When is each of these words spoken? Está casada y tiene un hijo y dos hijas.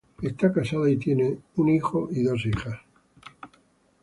Está 0.19 0.51
casada 0.51 0.89
y 0.89 0.97
tiene 0.97 1.37
un 1.57 1.69
hijo 1.69 2.09
y 2.11 2.23
dos 2.23 2.43
hijas. 2.47 2.79